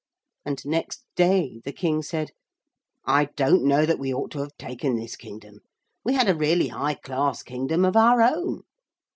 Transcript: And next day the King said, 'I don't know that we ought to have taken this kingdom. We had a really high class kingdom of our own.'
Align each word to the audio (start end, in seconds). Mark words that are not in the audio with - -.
And 0.43 0.65
next 0.65 1.05
day 1.15 1.61
the 1.63 1.71
King 1.71 2.01
said, 2.01 2.31
'I 3.05 3.25
don't 3.35 3.63
know 3.63 3.85
that 3.85 3.99
we 3.99 4.11
ought 4.11 4.31
to 4.31 4.39
have 4.39 4.57
taken 4.57 4.95
this 4.95 5.15
kingdom. 5.15 5.59
We 6.03 6.15
had 6.15 6.27
a 6.27 6.33
really 6.33 6.69
high 6.69 6.95
class 6.95 7.43
kingdom 7.43 7.85
of 7.85 7.95
our 7.95 8.19
own.' 8.23 8.63